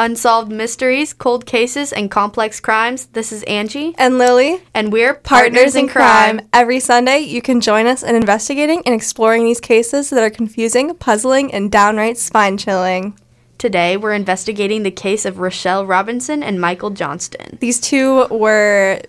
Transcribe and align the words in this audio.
Unsolved 0.00 0.50
Mysteries, 0.50 1.12
Cold 1.12 1.44
Cases, 1.44 1.92
and 1.92 2.10
Complex 2.10 2.58
Crimes. 2.58 3.04
This 3.12 3.32
is 3.32 3.42
Angie, 3.42 3.94
And 3.98 4.16
Lilly, 4.16 4.62
and 4.72 4.90
we're 4.90 5.12
partners 5.12 5.76
in 5.76 5.88
crime. 5.88 6.40
Every 6.54 6.80
Sunday, 6.80 7.18
you 7.18 7.42
can 7.42 7.60
join 7.60 7.86
us 7.86 8.02
in 8.02 8.14
investigating 8.14 8.82
and 8.86 8.94
exploring 8.94 9.44
these 9.44 9.60
cases 9.60 10.08
that 10.08 10.22
are 10.22 10.30
confusing, 10.30 10.94
puzzling, 10.94 11.52
and 11.52 11.70
downright 11.70 12.16
spine 12.16 12.56
chilling. 12.56 13.18
Today, 13.58 13.98
we're 13.98 14.14
investigating 14.14 14.84
the 14.84 14.90
case 14.90 15.26
of 15.26 15.38
Rochelle 15.38 15.84
Robinson 15.84 16.42
and 16.42 16.58
Michael 16.58 16.88
Johnston. 16.88 17.58
These 17.60 17.78
two 17.78 18.26
were 18.28 19.02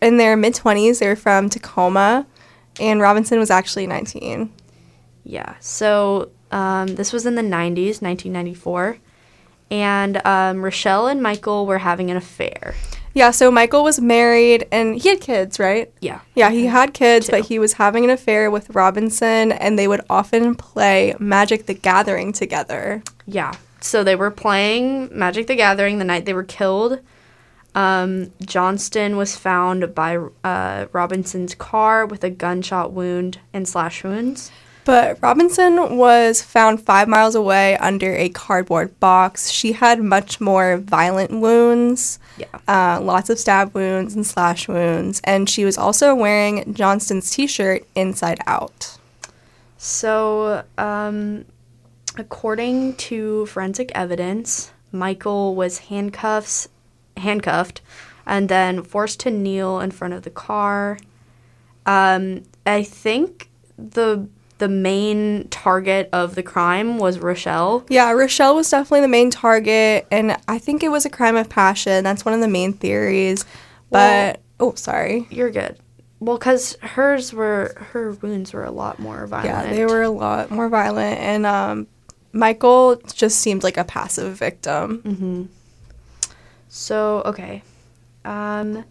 in 0.00 0.16
their 0.16 0.36
mid 0.36 0.54
20s. 0.54 1.00
They 1.00 1.08
were 1.08 1.16
from 1.16 1.50
Tacoma, 1.50 2.24
and 2.78 3.00
Robinson 3.00 3.40
was 3.40 3.50
actually 3.50 3.88
19. 3.88 4.52
Yeah, 5.24 5.56
so 5.58 6.30
um, 6.52 6.86
this 6.94 7.12
was 7.12 7.26
in 7.26 7.34
the 7.34 7.42
90s, 7.42 8.00
1994. 8.00 8.98
And 9.70 10.24
um, 10.26 10.64
Rochelle 10.64 11.08
and 11.08 11.22
Michael 11.22 11.66
were 11.66 11.78
having 11.78 12.10
an 12.10 12.16
affair. 12.16 12.74
Yeah, 13.14 13.30
so 13.30 13.50
Michael 13.50 13.82
was 13.82 13.98
married 13.98 14.68
and 14.70 14.94
he 15.00 15.08
had 15.08 15.22
kids, 15.22 15.58
right? 15.58 15.90
Yeah. 16.00 16.20
Yeah, 16.34 16.50
he 16.50 16.66
had 16.66 16.92
kids, 16.92 17.26
Two. 17.26 17.32
but 17.32 17.46
he 17.46 17.58
was 17.58 17.72
having 17.72 18.04
an 18.04 18.10
affair 18.10 18.50
with 18.50 18.68
Robinson, 18.74 19.52
and 19.52 19.78
they 19.78 19.88
would 19.88 20.02
often 20.10 20.54
play 20.54 21.14
Magic 21.18 21.64
the 21.64 21.72
Gathering 21.72 22.34
together. 22.34 23.02
Yeah. 23.26 23.54
So 23.80 24.04
they 24.04 24.16
were 24.16 24.30
playing 24.30 25.08
Magic 25.16 25.46
the 25.46 25.56
Gathering 25.56 25.98
the 25.98 26.04
night 26.04 26.26
they 26.26 26.34
were 26.34 26.44
killed. 26.44 27.00
Um, 27.74 28.32
Johnston 28.42 29.16
was 29.16 29.34
found 29.36 29.94
by 29.94 30.18
uh, 30.44 30.86
Robinson's 30.92 31.54
car 31.54 32.04
with 32.04 32.22
a 32.22 32.30
gunshot 32.30 32.92
wound 32.92 33.38
and 33.52 33.66
slash 33.66 34.04
wounds. 34.04 34.50
But 34.86 35.18
Robinson 35.20 35.96
was 35.96 36.40
found 36.40 36.80
five 36.80 37.08
miles 37.08 37.34
away 37.34 37.76
under 37.78 38.14
a 38.14 38.28
cardboard 38.28 38.98
box. 39.00 39.50
She 39.50 39.72
had 39.72 40.00
much 40.00 40.40
more 40.40 40.76
violent 40.76 41.32
wounds, 41.32 42.20
Yeah. 42.38 42.46
uh, 42.68 43.00
lots 43.02 43.28
of 43.28 43.40
stab 43.40 43.74
wounds 43.74 44.14
and 44.14 44.24
slash 44.24 44.68
wounds, 44.68 45.20
and 45.24 45.50
she 45.50 45.64
was 45.64 45.76
also 45.76 46.14
wearing 46.14 46.72
Johnston's 46.72 47.28
t 47.30 47.48
shirt 47.48 47.84
inside 47.96 48.38
out. 48.46 48.96
So, 49.76 50.62
um, 50.78 51.46
according 52.16 52.94
to 53.08 53.46
forensic 53.46 53.90
evidence, 53.92 54.70
Michael 54.92 55.56
was 55.56 55.78
handcuffs, 55.90 56.68
handcuffed, 57.16 57.80
and 58.24 58.48
then 58.48 58.84
forced 58.84 59.18
to 59.20 59.32
kneel 59.32 59.80
in 59.80 59.90
front 59.90 60.14
of 60.14 60.22
the 60.22 60.30
car. 60.30 60.96
Um, 61.86 62.44
I 62.64 62.84
think 62.84 63.50
the 63.76 64.28
the 64.58 64.68
main 64.68 65.48
target 65.48 66.08
of 66.12 66.34
the 66.34 66.42
crime 66.42 66.98
was 66.98 67.18
Rochelle. 67.18 67.84
Yeah, 67.88 68.10
Rochelle 68.12 68.54
was 68.54 68.70
definitely 68.70 69.02
the 69.02 69.08
main 69.08 69.30
target, 69.30 70.06
and 70.10 70.36
I 70.48 70.58
think 70.58 70.82
it 70.82 70.88
was 70.88 71.04
a 71.04 71.10
crime 71.10 71.36
of 71.36 71.48
passion. 71.48 72.04
That's 72.04 72.24
one 72.24 72.34
of 72.34 72.40
the 72.40 72.48
main 72.48 72.72
theories. 72.72 73.44
But, 73.90 74.40
oh, 74.58 74.74
sorry. 74.74 75.26
You're 75.30 75.50
good. 75.50 75.78
Well, 76.18 76.38
because 76.38 76.76
hers 76.80 77.32
were 77.32 77.74
her 77.92 78.12
wounds 78.12 78.52
were 78.52 78.64
a 78.64 78.70
lot 78.70 78.98
more 78.98 79.26
violent. 79.26 79.68
Yeah, 79.68 79.74
they 79.74 79.84
were 79.84 80.02
a 80.02 80.10
lot 80.10 80.50
more 80.50 80.68
violent, 80.68 81.20
and 81.20 81.44
um, 81.44 81.86
Michael 82.32 82.96
just 83.14 83.38
seemed 83.40 83.62
like 83.62 83.76
a 83.76 83.84
passive 83.84 84.38
victim. 84.38 85.02
Mm-hmm. 85.02 85.42
So 86.68 87.22
okay, 87.26 87.62
um, 88.24 88.84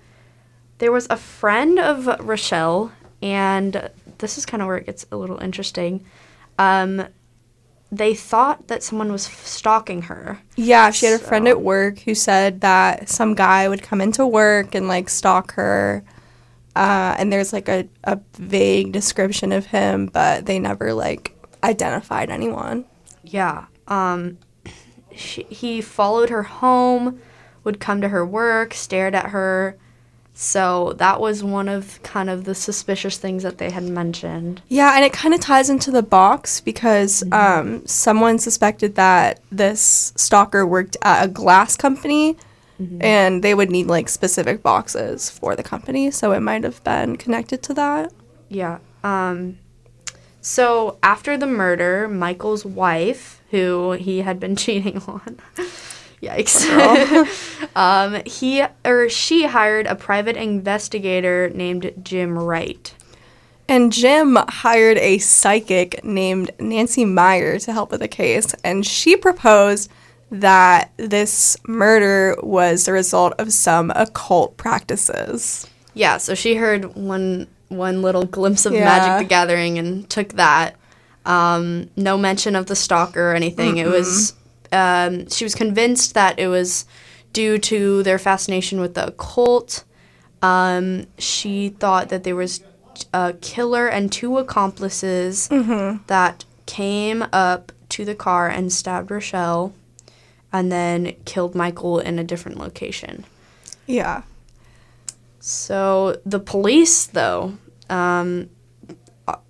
there 0.77 0.91
was 0.91 1.07
a 1.09 1.17
friend 1.17 1.79
of 1.79 2.05
Rochelle, 2.19 2.91
and 3.25 3.89
this 4.19 4.37
is 4.37 4.45
kind 4.45 4.61
of 4.61 4.67
where 4.67 4.77
it 4.77 4.85
gets 4.85 5.03
a 5.11 5.17
little 5.17 5.39
interesting. 5.39 6.05
Um, 6.59 7.07
they 7.91 8.13
thought 8.13 8.67
that 8.67 8.83
someone 8.83 9.11
was 9.11 9.25
f- 9.25 9.47
stalking 9.47 10.03
her. 10.03 10.39
Yeah, 10.55 10.91
she 10.91 11.07
had 11.07 11.19
a 11.19 11.23
friend 11.23 11.47
at 11.47 11.59
work 11.59 11.99
who 11.99 12.13
said 12.13 12.61
that 12.61 13.09
some 13.09 13.33
guy 13.33 13.67
would 13.67 13.81
come 13.81 13.99
into 13.99 14.27
work 14.27 14.75
and 14.75 14.87
like 14.87 15.09
stalk 15.09 15.53
her. 15.53 16.03
Uh, 16.75 17.15
and 17.17 17.33
there's 17.33 17.51
like 17.51 17.67
a, 17.67 17.87
a 18.03 18.19
vague 18.37 18.91
description 18.91 19.51
of 19.51 19.65
him, 19.65 20.05
but 20.05 20.45
they 20.45 20.59
never 20.59 20.93
like 20.93 21.35
identified 21.63 22.29
anyone. 22.29 22.85
Yeah. 23.23 23.65
Um, 23.87 24.37
she, 25.15 25.43
he 25.43 25.81
followed 25.81 26.29
her 26.29 26.43
home, 26.43 27.19
would 27.63 27.79
come 27.79 28.01
to 28.01 28.09
her 28.09 28.23
work, 28.23 28.75
stared 28.75 29.15
at 29.15 29.31
her. 29.31 29.77
So 30.37 30.93
that 30.97 31.21
was 31.21 31.43
one 31.43 31.69
of 31.69 32.03
kind 32.03 32.29
of 32.29 32.43
the 32.43 32.53
suspicious 32.53 33.17
things 33.17 33.41
that 33.43 33.57
they 33.57 33.71
had 33.71 33.83
mentioned. 33.83 34.61
Yeah, 34.67 34.93
and 34.95 35.05
it 35.05 35.13
kind 35.13 35.33
of 35.33 35.39
ties 35.39 35.69
into 35.69 35.91
the 35.91 36.03
box 36.03 36.59
because 36.59 37.23
um, 37.31 37.87
someone 37.87 38.37
suspected 38.37 38.95
that 38.95 39.39
this 39.49 40.11
stalker 40.17 40.67
worked 40.67 40.97
at 41.01 41.23
a 41.23 41.27
glass 41.29 41.77
company 41.77 42.35
and 42.99 43.43
they 43.43 43.55
would 43.55 43.71
need 43.71 43.87
like 43.87 44.09
specific 44.09 44.61
boxes 44.61 45.29
for 45.29 45.55
the 45.55 45.63
company. 45.63 46.11
So 46.11 46.33
it 46.33 46.41
might 46.41 46.63
have 46.63 46.83
been 46.83 47.15
connected 47.15 47.63
to 47.63 47.73
that. 47.75 48.11
Yeah. 48.49 48.79
Um, 49.03 49.57
so 50.41 50.97
after 51.01 51.37
the 51.37 51.47
murder, 51.47 52.07
Michael's 52.07 52.65
wife, 52.65 53.41
who 53.51 53.93
he 53.93 54.21
had 54.21 54.39
been 54.39 54.55
cheating 54.57 55.01
on, 55.07 55.39
yikes, 56.21 56.65
um, 57.75 58.21
he 58.25 58.63
or 58.83 59.09
she 59.09 59.45
hired 59.45 59.87
a 59.87 59.95
private 59.95 60.37
investigator 60.37 61.49
named 61.49 61.91
Jim 62.03 62.37
Wright. 62.37 62.93
And 63.67 63.91
Jim 63.91 64.37
hired 64.47 64.97
a 64.99 65.17
psychic 65.17 66.03
named 66.03 66.51
Nancy 66.59 67.03
Meyer 67.03 67.57
to 67.59 67.73
help 67.73 67.91
with 67.91 68.01
the 68.01 68.07
case, 68.07 68.53
and 68.63 68.85
she 68.85 69.15
proposed 69.15 69.89
that 70.31 70.91
this 70.97 71.57
murder 71.67 72.35
was 72.41 72.85
the 72.85 72.91
result 72.91 73.33
of 73.39 73.53
some 73.53 73.91
occult 73.95 74.57
practices. 74.57 75.67
Yeah, 75.93 76.17
so 76.17 76.35
she 76.35 76.55
heard 76.55 76.95
one 76.95 77.47
one 77.69 78.01
little 78.01 78.25
glimpse 78.25 78.65
of 78.65 78.73
Yeah. 78.73 78.83
Magic 78.85 79.25
the 79.25 79.29
Gathering 79.29 79.79
and 79.79 80.07
took 80.09 80.29
that. 80.33 80.75
Um, 81.25 81.89
no 81.95 82.17
mention 82.17 82.55
of 82.55 82.67
the 82.67 82.75
stalker 82.75 83.31
or 83.31 83.35
anything. 83.35 83.77
It 83.77 83.87
was 83.87 84.33
um, 84.75 85.29
she 85.29 85.45
was 85.45 85.55
convinced 85.55 86.13
that 86.13 86.37
it 86.37 86.47
was 86.47 86.85
due 87.33 87.57
to 87.57 88.03
their 88.03 88.19
fascination 88.19 88.79
with 88.79 88.93
the 88.93 89.07
occult. 89.07 89.83
Um, 90.41 91.07
she 91.17 91.69
thought 91.69 92.09
that 92.09 92.23
there 92.23 92.35
was 92.35 92.63
a 93.13 93.33
killer 93.41 93.87
and 93.87 94.11
two 94.11 94.37
accomplices 94.37 95.47
that 95.47 96.45
came 96.65 97.23
up 97.33 97.71
to 97.89 98.05
the 98.05 98.15
car 98.15 98.47
and 98.47 98.71
stabbed 98.71 99.11
Rochelle, 99.11 99.73
and 100.51 100.71
then 100.71 101.15
killed 101.25 101.55
Michael 101.55 101.99
in 101.99 102.19
a 102.19 102.23
different 102.23 102.57
location. 102.57 103.25
Yeah. 103.87 104.23
So 105.39 106.19
the 106.25 106.39
police, 106.39 107.05
though, 107.05 107.57
um, 107.89 108.49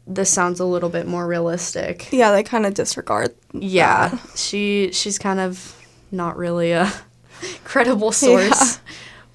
this 0.08 0.30
sounds 0.30 0.60
a 0.60 0.66
little 0.66 0.90
bit 0.90 1.08
more 1.08 1.28
realistic. 1.28 2.12
Yeah, 2.12 2.32
they 2.32 2.44
kind 2.44 2.66
of 2.66 2.74
disregard. 2.74 3.36
Yeah, 3.54 4.10
that. 4.10 4.38
she 4.38 4.92
she's 4.94 5.18
kind 5.18 5.40
of 5.40 5.82
not 6.12 6.38
really 6.38 6.72
a 6.72 6.92
credible 7.64 8.12
source, 8.12 8.80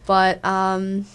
but 0.07 0.45
um, 0.45 1.07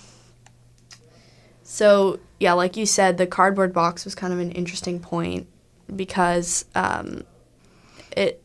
so 1.63 2.19
yeah, 2.39 2.53
like 2.53 2.77
you 2.77 2.85
said, 2.85 3.17
the 3.17 3.27
cardboard 3.27 3.73
box 3.73 4.05
was 4.05 4.15
kind 4.15 4.33
of 4.33 4.39
an 4.39 4.51
interesting 4.51 4.99
point 4.99 5.47
because 5.95 6.65
um, 6.75 7.23
it 8.15 8.43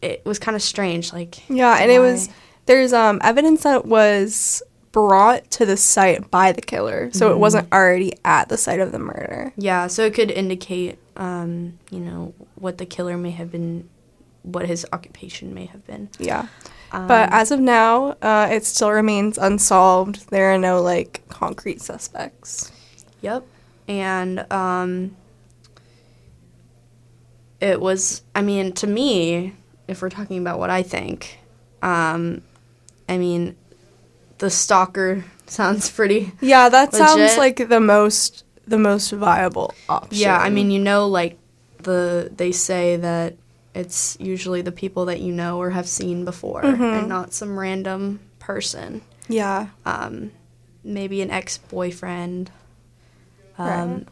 it 0.00 0.24
was 0.24 0.38
kind 0.38 0.56
of 0.56 0.62
strange. 0.62 1.12
Like 1.12 1.48
Yeah, 1.48 1.76
and 1.78 1.90
it 1.90 1.98
was 1.98 2.28
there's 2.66 2.92
um 2.92 3.20
evidence 3.22 3.62
that 3.62 3.86
was 3.86 4.62
brought 4.92 5.50
to 5.52 5.66
the 5.66 5.76
site 5.76 6.30
by 6.30 6.52
the 6.52 6.62
killer, 6.62 7.10
so 7.12 7.26
Mm-hmm. 7.26 7.36
it 7.36 7.38
wasn't 7.38 7.72
already 7.72 8.12
at 8.24 8.48
the 8.48 8.56
site 8.56 8.80
of 8.80 8.92
the 8.92 8.98
murder. 8.98 9.52
Yeah, 9.56 9.86
so 9.86 10.04
it 10.04 10.14
could 10.14 10.30
indicate, 10.30 10.98
um, 11.16 11.78
you 11.90 12.00
know, 12.00 12.34
what 12.54 12.78
the 12.78 12.86
killer 12.86 13.16
may 13.16 13.30
have 13.30 13.52
been, 13.52 13.88
what 14.42 14.66
his 14.66 14.86
occupation 14.92 15.52
may 15.54 15.66
have 15.66 15.86
been. 15.86 16.08
Yeah. 16.18 16.46
Um, 16.92 17.06
But 17.06 17.30
as 17.32 17.50
of 17.50 17.60
now, 17.60 18.16
uh, 18.22 18.48
it 18.50 18.64
still 18.64 18.90
remains 18.90 19.36
unsolved. 19.36 20.30
There 20.30 20.52
are 20.54 20.58
no 20.58 20.80
like 20.80 21.22
concrete 21.28 21.82
suspects. 21.82 22.72
Yep. 23.20 23.44
And 23.88 24.50
um, 24.52 25.16
it 27.60 27.80
was, 27.80 28.22
I 28.34 28.42
mean, 28.42 28.72
to 28.74 28.86
me, 28.86 29.54
if 29.86 30.00
we're 30.02 30.10
talking 30.10 30.38
about 30.38 30.58
what 30.58 30.70
I 30.70 30.82
think, 30.82 31.38
um, 31.82 32.42
I 33.08 33.18
mean, 33.18 33.56
the 34.38 34.50
stalker 34.50 35.24
sounds 35.46 35.90
pretty. 35.90 36.32
Yeah, 36.40 36.68
that 36.68 36.94
sounds 36.94 37.36
like 37.38 37.68
the 37.68 37.80
most 37.80 38.44
the 38.66 38.78
most 38.78 39.10
viable 39.12 39.74
option. 39.88 40.18
Yeah, 40.18 40.38
I 40.38 40.50
mean, 40.50 40.70
you 40.70 40.78
know, 40.78 41.06
like 41.08 41.38
the 41.82 42.30
they 42.34 42.52
say 42.52 42.96
that 42.96 43.36
it's 43.74 44.16
usually 44.20 44.62
the 44.62 44.72
people 44.72 45.06
that 45.06 45.20
you 45.20 45.32
know 45.32 45.58
or 45.58 45.70
have 45.70 45.86
seen 45.88 46.24
before, 46.24 46.62
and 46.64 47.08
not 47.08 47.32
some 47.32 47.58
random 47.58 48.20
person. 48.38 49.02
yeah, 49.28 49.68
Um, 49.84 50.32
maybe 50.82 51.22
an 51.22 51.30
ex 51.30 51.58
boyfriend. 51.58 52.50
Um, 53.58 53.68
Right. 53.68 54.06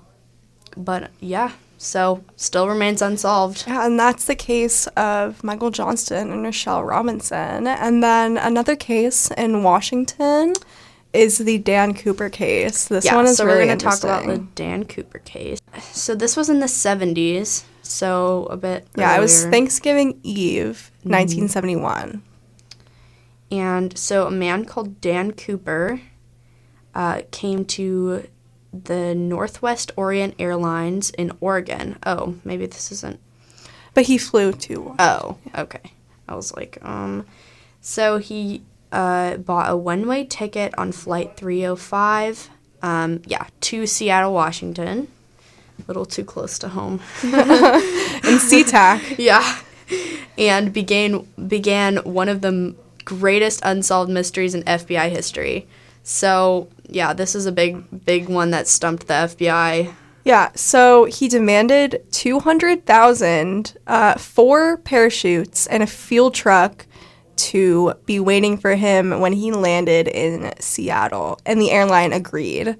But 0.76 1.10
yeah, 1.20 1.52
So 1.78 2.24
still 2.36 2.68
remains 2.68 3.02
unsolved. 3.02 3.64
Yeah, 3.66 3.86
and 3.86 3.98
that's 3.98 4.24
the 4.24 4.34
case 4.34 4.86
of 4.88 5.44
Michael 5.44 5.70
Johnston 5.70 6.32
and 6.32 6.42
Rochelle 6.42 6.84
Robinson. 6.84 7.66
And 7.66 8.02
then 8.02 8.38
another 8.38 8.76
case 8.76 9.30
in 9.32 9.62
Washington 9.62 10.54
is 11.12 11.38
the 11.38 11.58
Dan 11.58 11.94
Cooper 11.94 12.28
case. 12.28 12.88
This 12.88 13.04
yeah, 13.04 13.16
one 13.16 13.26
is 13.26 13.36
so 13.36 13.44
really 13.44 13.60
we're 13.60 13.66
going 13.66 13.78
to 13.78 13.84
talk 13.84 14.02
about 14.02 14.26
the. 14.26 14.38
Dan 14.54 14.84
Cooper 14.84 15.18
case. 15.20 15.60
So 15.92 16.14
this 16.14 16.36
was 16.36 16.48
in 16.48 16.60
the 16.60 16.66
70s, 16.66 17.64
so 17.82 18.46
a 18.46 18.56
bit 18.56 18.86
Yeah, 18.96 19.16
it 19.16 19.20
was. 19.20 19.42
Mm-hmm. 19.42 19.50
Thanksgiving 19.50 20.20
Eve, 20.22 20.90
1971. 21.02 22.22
And 23.50 23.96
so 23.96 24.26
a 24.26 24.30
man 24.30 24.64
called 24.64 25.00
Dan 25.00 25.32
Cooper 25.32 26.00
uh, 26.94 27.22
came 27.30 27.64
to 27.66 28.26
the 28.84 29.14
Northwest 29.14 29.92
Orient 29.96 30.34
Airlines 30.38 31.10
in 31.10 31.32
Oregon. 31.40 31.98
Oh, 32.04 32.36
maybe 32.44 32.66
this 32.66 32.92
isn't. 32.92 33.20
But 33.94 34.04
he 34.04 34.18
flew 34.18 34.52
to. 34.52 34.94
Oh, 34.98 35.38
okay. 35.56 35.92
I 36.28 36.34
was 36.34 36.54
like, 36.54 36.78
um. 36.82 37.26
So 37.80 38.18
he 38.18 38.62
uh, 38.92 39.36
bought 39.36 39.70
a 39.70 39.76
one 39.76 40.06
way 40.06 40.24
ticket 40.24 40.74
on 40.78 40.92
Flight 40.92 41.36
305. 41.36 42.50
Um, 42.82 43.22
yeah, 43.26 43.46
to 43.60 43.86
Seattle, 43.86 44.32
Washington. 44.32 45.08
A 45.78 45.82
little 45.86 46.06
too 46.06 46.24
close 46.24 46.58
to 46.60 46.68
home. 46.68 47.00
in 47.22 48.38
SeaTac. 48.38 49.18
Yeah. 49.18 49.60
And 50.38 50.72
began 50.72 51.26
began 51.46 51.98
one 51.98 52.28
of 52.28 52.40
the 52.40 52.74
greatest 53.04 53.60
unsolved 53.62 54.10
mysteries 54.10 54.54
in 54.54 54.62
FBI 54.64 55.10
history. 55.10 55.66
So, 56.08 56.68
yeah, 56.88 57.14
this 57.14 57.34
is 57.34 57.46
a 57.46 57.52
big 57.52 58.04
big 58.04 58.28
one 58.28 58.52
that 58.52 58.68
stumped 58.68 59.08
the 59.08 59.14
FBI. 59.14 59.92
Yeah, 60.22 60.52
so 60.54 61.06
he 61.06 61.26
demanded 61.26 62.04
200,000 62.12 63.76
uh, 63.88 64.14
four 64.14 64.76
parachutes 64.76 65.66
and 65.66 65.82
a 65.82 65.86
fuel 65.86 66.30
truck 66.30 66.86
to 67.36 67.94
be 68.06 68.20
waiting 68.20 68.56
for 68.56 68.76
him 68.76 69.18
when 69.18 69.32
he 69.32 69.50
landed 69.50 70.06
in 70.06 70.52
Seattle, 70.60 71.40
and 71.44 71.60
the 71.60 71.72
airline 71.72 72.12
agreed. 72.12 72.76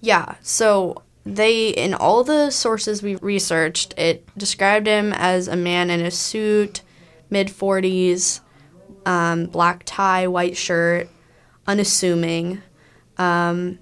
Yeah. 0.00 0.36
So, 0.40 1.02
they 1.26 1.68
in 1.68 1.92
all 1.92 2.24
the 2.24 2.48
sources 2.48 3.02
we 3.02 3.16
researched, 3.16 3.92
it 3.98 4.26
described 4.38 4.86
him 4.86 5.12
as 5.12 5.48
a 5.48 5.56
man 5.56 5.90
in 5.90 6.00
a 6.00 6.10
suit, 6.10 6.80
mid 7.28 7.48
40s, 7.48 8.40
um, 9.04 9.46
black 9.46 9.82
tie, 9.84 10.26
white 10.26 10.56
shirt, 10.56 11.10
unassuming. 11.66 12.62
Um, 13.18 13.78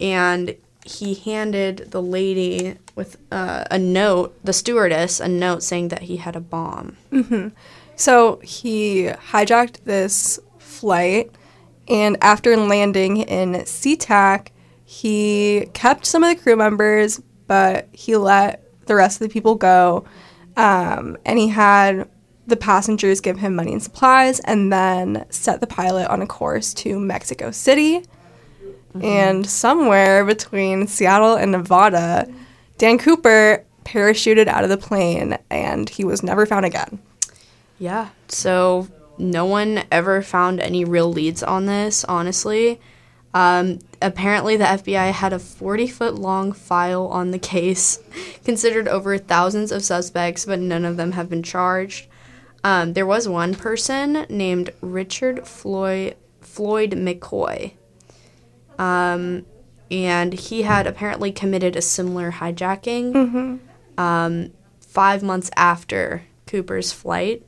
and 0.00 0.56
he 0.84 1.14
handed 1.14 1.90
the 1.90 2.02
lady 2.02 2.76
with 2.94 3.18
uh, 3.30 3.64
a 3.70 3.78
note, 3.78 4.38
the 4.44 4.52
stewardess, 4.52 5.20
a 5.20 5.28
note 5.28 5.62
saying 5.62 5.88
that 5.88 6.02
he 6.02 6.16
had 6.16 6.36
a 6.36 6.40
bomb. 6.40 6.96
So 7.96 8.40
he 8.42 9.04
hijacked 9.04 9.84
this 9.84 10.40
flight, 10.58 11.30
and 11.86 12.16
after 12.22 12.56
landing 12.56 13.18
in 13.18 13.52
SeaTac, 13.52 14.48
he 14.84 15.68
kept 15.74 16.06
some 16.06 16.24
of 16.24 16.34
the 16.34 16.42
crew 16.42 16.56
members, 16.56 17.20
but 17.46 17.88
he 17.92 18.16
let 18.16 18.64
the 18.86 18.94
rest 18.94 19.20
of 19.20 19.28
the 19.28 19.32
people 19.32 19.54
go. 19.54 20.04
Um, 20.56 21.18
and 21.26 21.38
he 21.38 21.48
had 21.48 22.08
the 22.46 22.56
passengers 22.56 23.20
give 23.20 23.38
him 23.38 23.54
money 23.54 23.72
and 23.72 23.82
supplies, 23.82 24.40
and 24.40 24.72
then 24.72 25.24
set 25.30 25.60
the 25.60 25.66
pilot 25.66 26.08
on 26.08 26.22
a 26.22 26.26
course 26.26 26.74
to 26.74 26.98
Mexico 26.98 27.50
City. 27.50 28.02
And 29.00 29.48
somewhere 29.48 30.24
between 30.24 30.88
Seattle 30.88 31.36
and 31.36 31.52
Nevada, 31.52 32.28
Dan 32.76 32.98
Cooper 32.98 33.64
parachuted 33.84 34.48
out 34.48 34.64
of 34.64 34.70
the 34.70 34.76
plane, 34.76 35.38
and 35.48 35.88
he 35.88 36.04
was 36.04 36.22
never 36.22 36.44
found 36.44 36.66
again. 36.66 36.98
Yeah. 37.78 38.08
So 38.28 38.88
no 39.16 39.44
one 39.46 39.84
ever 39.92 40.22
found 40.22 40.60
any 40.60 40.84
real 40.84 41.12
leads 41.12 41.42
on 41.42 41.66
this, 41.66 42.04
honestly. 42.04 42.80
Um, 43.32 43.78
apparently, 44.02 44.56
the 44.56 44.64
FBI 44.64 45.12
had 45.12 45.32
a 45.32 45.38
40 45.38 45.86
foot 45.86 46.14
long 46.16 46.52
file 46.52 47.06
on 47.06 47.30
the 47.30 47.38
case, 47.38 48.00
considered 48.44 48.88
over 48.88 49.18
thousands 49.18 49.70
of 49.70 49.84
suspects, 49.84 50.44
but 50.46 50.58
none 50.58 50.84
of 50.84 50.96
them 50.96 51.12
have 51.12 51.30
been 51.30 51.42
charged. 51.42 52.06
Um, 52.62 52.92
there 52.92 53.06
was 53.06 53.28
one 53.28 53.54
person 53.54 54.26
named 54.28 54.70
Richard 54.80 55.46
Floyd, 55.46 56.16
Floyd 56.40 56.90
McCoy. 56.92 57.72
Um, 58.78 59.46
and 59.90 60.32
he 60.34 60.62
had 60.62 60.86
apparently 60.86 61.32
committed 61.32 61.76
a 61.76 61.82
similar 61.82 62.32
hijacking 62.32 63.58
um, 63.98 64.52
five 64.80 65.22
months 65.22 65.50
after 65.56 66.22
Cooper's 66.46 66.92
flight 66.92 67.44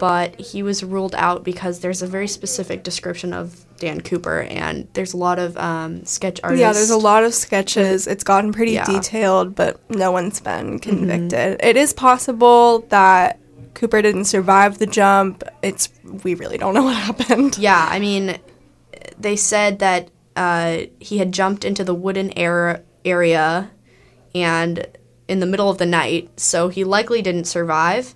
but 0.00 0.40
he 0.40 0.62
was 0.62 0.82
ruled 0.82 1.14
out 1.14 1.44
because 1.44 1.80
there's 1.80 2.00
a 2.00 2.06
very 2.06 2.26
specific 2.26 2.82
description 2.82 3.34
of 3.34 3.66
Dan 3.76 4.00
Cooper, 4.00 4.40
and 4.40 4.88
there's 4.94 5.12
a 5.12 5.18
lot 5.18 5.38
of 5.38 5.58
um, 5.58 6.06
sketch 6.06 6.40
artists. 6.42 6.60
Yeah, 6.62 6.72
there's 6.72 6.88
a 6.88 6.96
lot 6.96 7.22
of 7.22 7.34
sketches. 7.34 8.06
It's 8.06 8.24
gotten 8.24 8.50
pretty 8.50 8.72
Yeah. 8.72 8.84
Mm-hmm. 8.84 8.94
detailed, 9.00 9.54
but 9.54 9.78
no 9.90 10.10
one's 10.10 10.40
been 10.40 10.78
convicted. 10.78 11.60
It 11.62 11.76
is 11.76 11.92
possible 11.92 12.78
that 12.88 13.39
Cooper 13.74 14.02
didn't 14.02 14.24
survive 14.24 14.78
the 14.78 14.86
jump. 14.86 15.42
It's 15.62 15.88
we 16.24 16.34
really 16.34 16.58
don't 16.58 16.74
know 16.74 16.84
what 16.84 16.96
happened. 17.08 17.58
Yeah, 17.58 17.88
I 17.90 17.98
mean, 17.98 18.38
they 19.18 19.36
said 19.36 19.78
that 19.78 20.10
uh, 20.36 20.82
he 20.98 21.18
had 21.18 21.32
jumped 21.32 21.64
into 21.64 21.84
the 21.84 21.94
wooden 21.94 22.36
air 22.38 22.84
area, 23.04 23.70
and 24.34 24.86
in 25.28 25.40
the 25.40 25.46
middle 25.46 25.70
of 25.70 25.78
the 25.78 25.86
night, 25.86 26.40
so 26.40 26.68
he 26.68 26.84
likely 26.84 27.22
didn't 27.22 27.44
survive. 27.44 28.14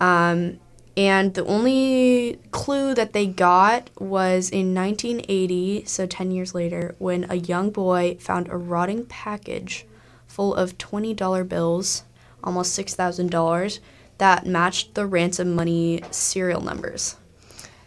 Um, 0.00 0.60
and 0.96 1.34
the 1.34 1.44
only 1.44 2.40
clue 2.50 2.92
that 2.94 3.12
they 3.12 3.26
got 3.26 3.88
was 4.00 4.50
in 4.50 4.74
1980, 4.74 5.84
so 5.84 6.06
10 6.06 6.32
years 6.32 6.54
later, 6.56 6.96
when 6.98 7.24
a 7.30 7.36
young 7.36 7.70
boy 7.70 8.16
found 8.18 8.48
a 8.48 8.56
rotting 8.56 9.06
package 9.06 9.86
full 10.26 10.54
of 10.54 10.76
$20 10.76 11.48
bills, 11.48 12.02
almost 12.42 12.76
$6,000, 12.76 13.78
that 14.18 14.46
matched 14.46 14.94
the 14.94 15.06
ransom 15.06 15.54
money 15.54 16.02
serial 16.10 16.60
numbers. 16.60 17.16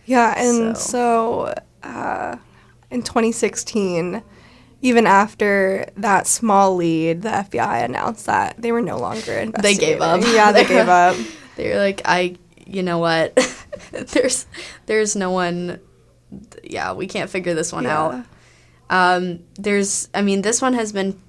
Yeah, 0.05 0.33
and 0.37 0.77
So- 0.77 1.53
so, 1.53 1.87
uh, 1.87 2.37
in 2.89 3.03
2016, 3.03 4.23
even 4.81 5.05
after 5.05 5.85
that 5.95 6.25
small 6.27 6.75
lead, 6.75 7.21
the 7.21 7.29
FBI 7.29 7.83
announced 7.83 8.25
that 8.25 8.55
they 8.57 8.71
were 8.71 8.81
no 8.81 8.97
longer 8.97 9.33
in 9.33 9.51
They 9.61 9.75
gave 9.75 10.01
up. 10.01 10.21
Yeah, 10.25 10.51
they 10.51 10.65
gave 10.65 10.89
up. 10.89 11.15
They 11.57 11.69
were 11.69 11.77
like, 11.79 12.01
I, 12.05 12.37
you 12.65 12.81
know 12.81 12.97
what? 12.97 13.37
there's, 13.91 14.47
there's 14.87 15.15
no 15.15 15.29
one. 15.31 15.79
Yeah, 16.63 16.93
we 16.93 17.07
can't 17.07 17.29
figure 17.29 17.53
this 17.53 17.71
one 17.73 17.83
Yeah. 17.83 17.97
out. 17.97 18.25
Um, 18.89 19.39
there's, 19.55 20.07
I 20.13 20.21
mean, 20.21 20.41
this 20.41 20.61
one 20.61 20.73
has 20.73 20.91
been 20.93 21.21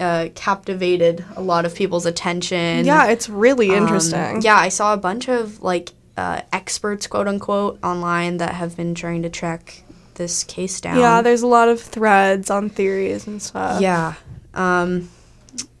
uh, 0.00 0.28
captivated 0.34 1.24
a 1.36 1.42
lot 1.42 1.64
of 1.64 1.74
people's 1.74 2.06
attention. 2.06 2.84
Yeah, 2.84 3.06
it's 3.08 3.28
really 3.28 3.70
Um, 3.70 3.82
interesting. 3.82 4.42
yeah, 4.42 4.56
I 4.56 4.68
saw 4.68 4.92
a 4.94 4.96
bunch 4.96 5.28
of 5.28 5.60
like 5.62 5.92
uh, 6.16 6.42
experts, 6.52 7.06
quote 7.06 7.28
unquote, 7.28 7.78
online 7.82 8.36
that 8.38 8.54
have 8.54 8.76
been 8.76 8.94
trying 8.94 9.22
to 9.22 9.28
track 9.30 9.82
this 10.14 10.44
case 10.44 10.80
down. 10.80 10.98
Yeah, 10.98 11.22
there's 11.22 11.42
a 11.42 11.46
lot 11.46 11.68
of 11.68 11.80
threads 11.80 12.50
on 12.50 12.70
theories 12.70 13.26
and 13.26 13.40
stuff. 13.40 13.80
Yeah. 13.80 14.14
Um, 14.54 15.10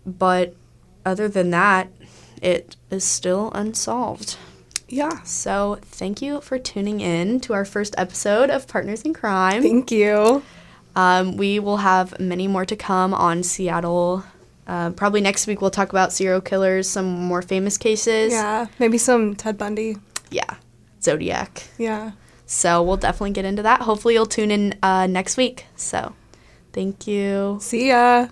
but 0.06 0.54
other 1.04 1.28
than 1.28 1.50
that, 1.50 1.88
it 2.40 2.76
is 2.90 3.02
still 3.04 3.50
unsolved. 3.54 4.36
Yeah. 4.88 5.22
So 5.22 5.78
thank 5.82 6.22
you 6.22 6.40
for 6.40 6.58
tuning 6.58 7.00
in 7.00 7.40
to 7.40 7.52
our 7.52 7.64
first 7.64 7.94
episode 7.98 8.48
of 8.48 8.66
Partners 8.68 9.02
in 9.02 9.12
Crime. 9.12 9.62
Thank 9.62 9.90
you. 9.90 10.42
Um, 10.96 11.36
we 11.36 11.58
will 11.60 11.78
have 11.78 12.18
many 12.18 12.48
more 12.48 12.64
to 12.64 12.76
come 12.76 13.14
on 13.14 13.42
Seattle. 13.42 14.24
Uh, 14.66 14.90
probably 14.90 15.20
next 15.20 15.46
week 15.46 15.60
we'll 15.60 15.70
talk 15.70 15.90
about 15.90 16.12
serial 16.12 16.40
killers, 16.40 16.88
some 16.88 17.06
more 17.06 17.40
famous 17.42 17.78
cases. 17.78 18.32
Yeah, 18.32 18.66
maybe 18.78 18.98
some 18.98 19.34
Ted 19.34 19.56
Bundy. 19.56 19.96
Yeah. 20.30 20.56
Zodiac. 21.02 21.68
Yeah. 21.78 22.12
So 22.46 22.82
we'll 22.82 22.96
definitely 22.96 23.32
get 23.32 23.44
into 23.44 23.62
that. 23.62 23.82
Hopefully 23.82 24.14
you'll 24.14 24.26
tune 24.26 24.50
in 24.50 24.74
uh, 24.82 25.06
next 25.06 25.36
week. 25.36 25.66
So 25.76 26.14
thank 26.72 27.06
you. 27.06 27.58
See 27.60 27.88
ya. 27.88 28.28